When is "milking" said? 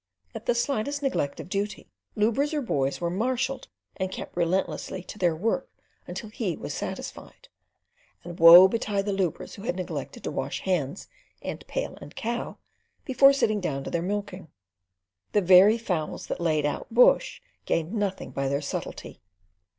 14.01-14.47